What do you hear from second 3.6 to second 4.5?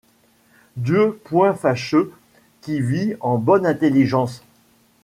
intelligence